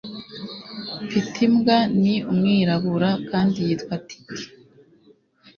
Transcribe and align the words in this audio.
Mfite 1.05 1.37
imbwa. 1.47 1.77
Ni 2.01 2.15
umwirabura 2.31 3.09
kandi 3.29 3.57
yitwa 3.67 3.95
Tiki. 4.07 4.43